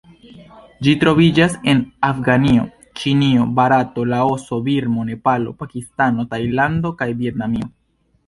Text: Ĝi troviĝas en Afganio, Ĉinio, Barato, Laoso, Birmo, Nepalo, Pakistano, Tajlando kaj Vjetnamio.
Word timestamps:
Ĝi 0.85 0.93
troviĝas 1.01 1.57
en 1.73 1.81
Afganio, 2.07 2.63
Ĉinio, 3.01 3.45
Barato, 3.59 4.07
Laoso, 4.13 4.59
Birmo, 4.69 5.05
Nepalo, 5.11 5.53
Pakistano, 5.61 6.25
Tajlando 6.33 6.95
kaj 7.03 7.09
Vjetnamio. 7.21 7.69